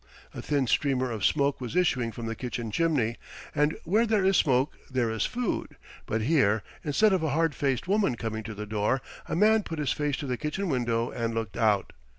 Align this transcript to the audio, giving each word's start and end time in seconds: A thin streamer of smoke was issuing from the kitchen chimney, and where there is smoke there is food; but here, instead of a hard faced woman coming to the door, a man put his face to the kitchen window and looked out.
A 0.33 0.41
thin 0.41 0.65
streamer 0.65 1.11
of 1.11 1.23
smoke 1.23 1.61
was 1.61 1.75
issuing 1.75 2.11
from 2.11 2.25
the 2.25 2.33
kitchen 2.33 2.71
chimney, 2.71 3.17
and 3.53 3.77
where 3.83 4.07
there 4.07 4.25
is 4.25 4.35
smoke 4.35 4.75
there 4.89 5.11
is 5.11 5.27
food; 5.27 5.77
but 6.07 6.21
here, 6.21 6.63
instead 6.83 7.13
of 7.13 7.21
a 7.21 7.29
hard 7.29 7.53
faced 7.53 7.87
woman 7.87 8.15
coming 8.15 8.41
to 8.45 8.55
the 8.55 8.65
door, 8.65 9.03
a 9.27 9.35
man 9.35 9.61
put 9.61 9.77
his 9.77 9.91
face 9.91 10.17
to 10.17 10.25
the 10.25 10.37
kitchen 10.37 10.69
window 10.69 11.11
and 11.11 11.35
looked 11.35 11.55
out. 11.55 11.93